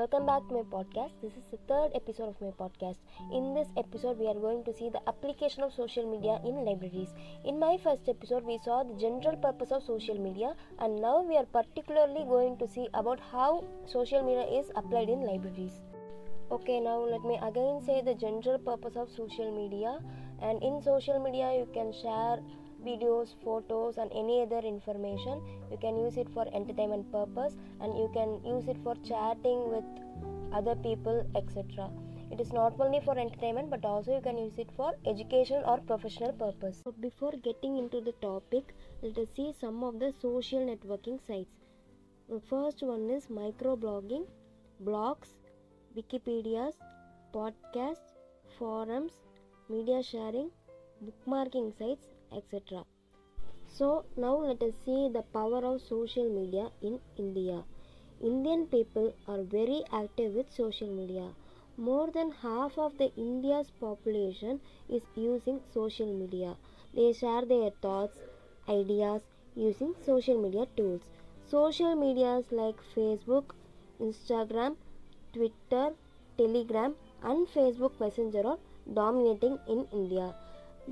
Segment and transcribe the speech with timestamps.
[0.00, 1.10] welcome back to my podcast.
[1.20, 2.96] This is the third episode of my podcast.
[3.34, 7.10] In this episode, we are going to see the application of social media in libraries.
[7.44, 11.36] In my first episode, we saw the general purpose of social media, and now we
[11.36, 15.82] are particularly going to see about how social media is applied in libraries.
[16.50, 20.00] Okay, now let me again say the general purpose of social media.
[20.40, 22.38] And in social media, you can share
[22.84, 25.42] videos, photos, and any other information.
[25.70, 29.84] You can use it for entertainment purpose and you can use it for chatting with
[30.52, 31.90] other people, etc.
[32.30, 35.78] It is not only for entertainment but also you can use it for education or
[35.78, 36.80] professional purpose.
[36.84, 41.56] So before getting into the topic, let us see some of the social networking sites.
[42.28, 44.26] The first one is microblogging,
[44.84, 45.34] blogs,
[45.96, 46.74] Wikipedias,
[47.34, 48.14] podcasts,
[48.56, 49.12] forums,
[49.68, 50.50] media sharing,
[51.04, 52.84] bookmarking sites, etc.
[53.68, 57.64] So now let us see the power of social media in India.
[58.22, 61.28] Indian people are very active with social media.
[61.76, 66.56] More than half of the India's population is using social media.
[66.92, 68.18] They share their thoughts,
[68.68, 69.22] ideas
[69.54, 71.00] using social media tools.
[71.46, 73.54] Social medias like Facebook,
[74.00, 74.76] Instagram,
[75.32, 75.94] Twitter,
[76.36, 78.58] Telegram and Facebook Messenger are
[78.92, 80.34] dominating in India.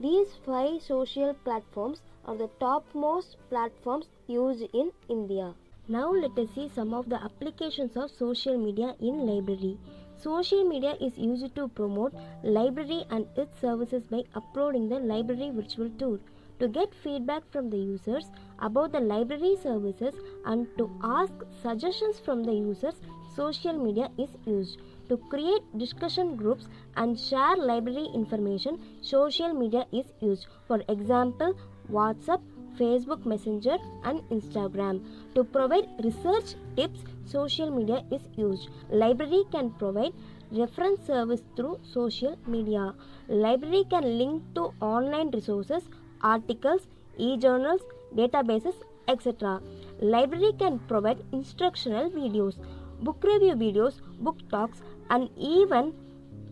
[0.01, 5.55] These five social platforms are the topmost platforms used in India.
[5.89, 9.77] Now let us see some of the applications of social media in library.
[10.17, 15.91] Social media is used to promote library and its services by uploading the library virtual
[15.99, 16.21] tour.
[16.61, 18.31] To get feedback from the users
[18.61, 20.15] about the library services
[20.45, 22.95] and to ask suggestions from the users,
[23.37, 24.79] social media is used.
[25.09, 30.47] To create discussion groups and share library information, social media is used.
[30.67, 31.55] For example,
[31.91, 32.41] WhatsApp,
[32.79, 35.01] Facebook Messenger, and Instagram.
[35.35, 38.69] To provide research tips, social media is used.
[38.91, 40.13] Library can provide
[40.51, 42.95] reference service through social media.
[43.29, 45.83] Library can link to online resources,
[46.23, 47.81] articles, e-journals,
[48.15, 48.75] databases,
[49.09, 49.61] etc.
[50.01, 52.57] Library can provide instructional videos,
[53.01, 55.93] book review videos, book talks, and even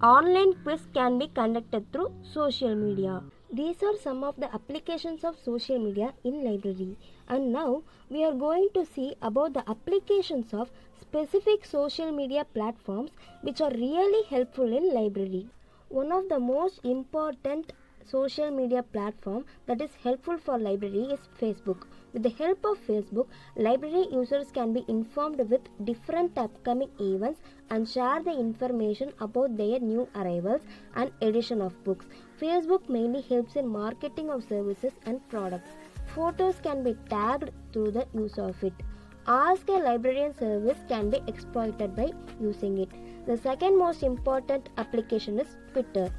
[0.02, 3.22] online quiz can be conducted through social media.
[3.52, 6.96] These are some of the applications of social media in library.
[7.28, 13.12] And now we are going to see about the applications of specific social media platforms
[13.42, 15.48] which are really helpful in library.
[15.88, 17.72] One of the most important
[18.08, 21.86] social media platform that is helpful for library is Facebook.
[22.12, 27.40] With the help of Facebook, library users can be informed with different upcoming events
[27.70, 30.62] and share the information about their new arrivals
[30.94, 32.06] and edition of books.
[32.40, 35.70] Facebook mainly helps in marketing of services and products.
[36.14, 38.74] Photos can be tagged through the use of it.
[39.26, 42.90] Ask a librarian service can be exploited by using it.
[43.26, 46.12] The second most important application is Twitter.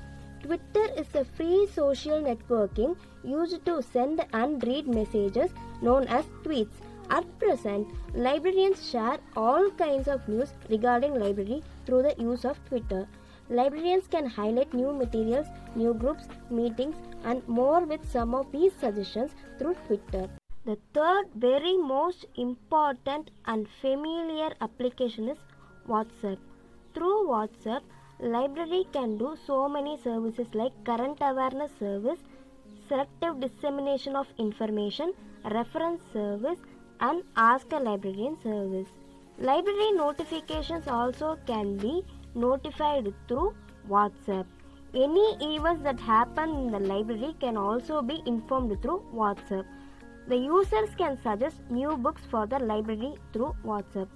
[0.47, 6.77] Twitter is a free social networking used to send and read messages known as tweets.
[7.09, 13.09] At present, librarians share all kinds of news regarding library through the use of Twitter.
[13.49, 19.31] Librarians can highlight new materials, new groups, meetings, and more with some of these suggestions
[19.59, 20.29] through Twitter.
[20.63, 25.37] The third very most important and familiar application is
[25.89, 26.37] WhatsApp.
[26.93, 27.81] Through WhatsApp,
[28.19, 32.19] library can do so many services like current awareness service,
[32.87, 35.13] selective dissemination of information,
[35.51, 36.59] reference service,
[36.99, 38.87] and ask a librarian service.
[39.37, 43.53] Library notifications also can be notified through
[43.87, 44.45] WhatsApp.
[44.93, 49.65] Any events that happen in the library can also be informed through WhatsApp.
[50.27, 54.07] The users can suggest new books for the library through WhatsApp.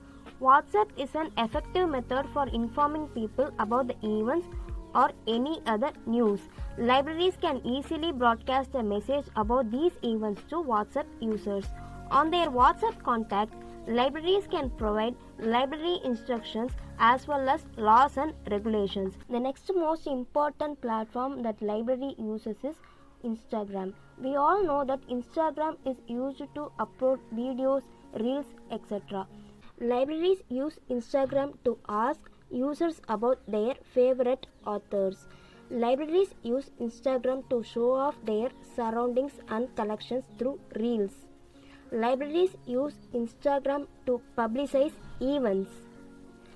[0.41, 4.47] WhatsApp is an effective method for informing people about the events
[4.95, 6.39] or any other news.
[6.79, 11.65] Libraries can easily broadcast a message about these events to WhatsApp users.
[12.09, 13.53] On their WhatsApp contact,
[13.85, 19.13] libraries can provide library instructions as well as laws and regulations.
[19.29, 22.75] The next most important platform that library uses is
[23.23, 23.93] Instagram.
[24.17, 27.83] We all know that Instagram is used to upload videos,
[28.19, 29.27] reels, etc.
[29.89, 35.25] Libraries use Instagram to ask users about their favorite authors.
[35.71, 41.15] Libraries use Instagram to show off their surroundings and collections through reels.
[41.91, 45.71] Libraries use Instagram to publicize events.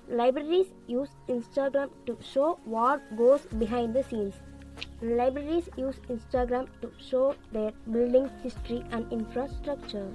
[0.08, 4.34] Libraries use Instagram to show what goes behind the scenes.
[5.02, 10.12] Libraries use Instagram to show their building history and infrastructure.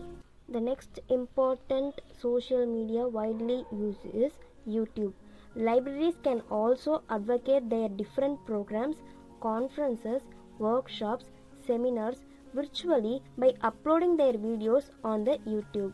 [0.51, 4.33] The next important social media widely used is
[4.67, 5.13] YouTube.
[5.55, 8.97] Libraries can also advocate their different programs,
[9.39, 10.21] conferences,
[10.59, 11.31] workshops,
[11.65, 15.93] seminars virtually by uploading their videos on the YouTube.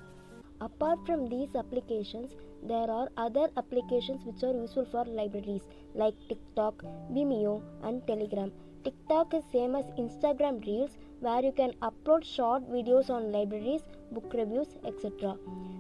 [0.60, 2.32] Apart from these applications,
[2.64, 8.52] there are other applications which are useful for libraries like TikTok, Vimeo, and Telegram.
[8.84, 13.82] TikTok is same as Instagram Reels where you can upload short videos on libraries,
[14.12, 15.36] book reviews, etc.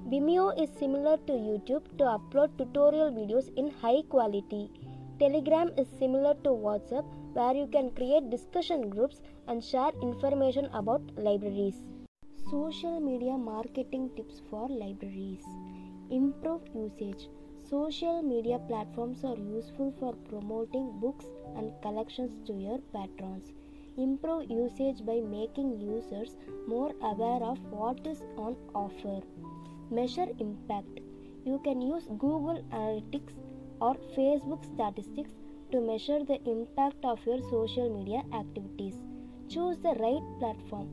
[0.10, 4.70] Vimeo is similar to YouTube to upload tutorial videos in high quality.
[5.20, 11.02] Telegram is similar to WhatsApp where you can create discussion groups and share information about
[11.18, 11.76] libraries.
[12.50, 15.44] Social media marketing tips for libraries.
[16.10, 17.28] Improve usage.
[17.70, 21.26] Social media platforms are useful for promoting books
[21.58, 23.52] and collections to your patrons.
[23.98, 29.22] Improve usage by making users more aware of what is on offer.
[29.90, 31.00] Measure impact.
[31.46, 33.34] You can use Google Analytics
[33.82, 35.32] or Facebook statistics
[35.72, 39.02] to measure the impact of your social media activities.
[39.50, 40.88] Choose the right platform.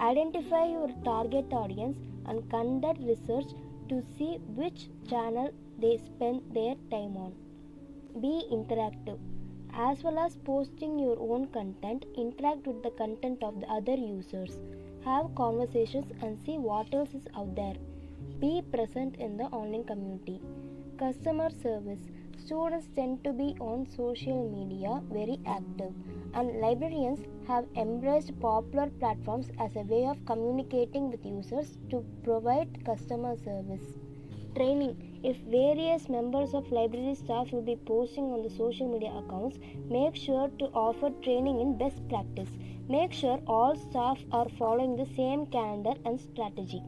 [0.00, 3.54] Identify your target audience and conduct research
[3.88, 7.32] to see which channel they spend their time on.
[8.20, 9.20] Be interactive.
[9.74, 14.58] As well as posting your own content, interact with the content of the other users.
[15.04, 17.76] Have conversations and see what else is out there.
[18.40, 20.40] Be present in the online community.
[20.98, 22.00] Customer service.
[22.44, 25.92] Students tend to be on social media very active,
[26.34, 32.84] and librarians have embraced popular platforms as a way of communicating with users to provide
[32.84, 33.98] customer service.
[34.54, 39.58] Training If various members of library staff will be posting on the social media accounts,
[39.90, 42.48] make sure to offer training in best practice.
[42.88, 46.82] Make sure all staff are following the same calendar and strategy.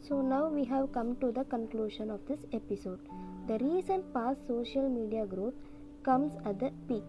[0.00, 3.00] So, now we have come to the conclusion of this episode.
[3.48, 5.54] The recent past social media growth
[6.04, 7.04] comes at the peak.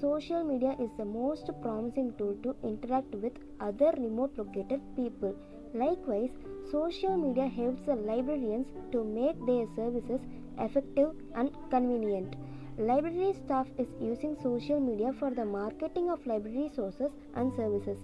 [0.00, 5.34] Social media is the most promising tool to interact with other remote located people.
[5.72, 6.30] Likewise,
[6.70, 10.20] social media helps the librarians to make their services
[10.58, 12.34] effective and convenient.
[12.76, 17.98] Library staff is using social media for the marketing of library resources and services.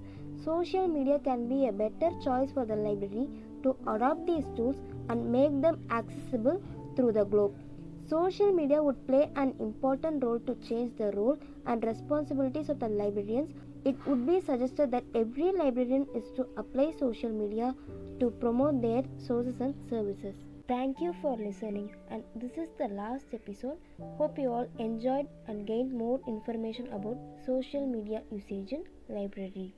[0.45, 3.29] Social media can be a better choice for the library
[3.63, 4.77] to adopt these tools
[5.09, 6.63] and make them accessible
[6.95, 7.55] through the globe.
[8.09, 11.37] Social media would play an important role to change the role
[11.67, 13.53] and responsibilities of the librarians.
[13.89, 17.73] It would be suggested that every librarian is to apply social media
[18.19, 20.35] to promote their sources and services.
[20.67, 23.79] Thank you for listening, and this is the last episode.
[24.19, 27.17] Hope you all enjoyed and gained more information about
[27.47, 29.73] social media usage in library.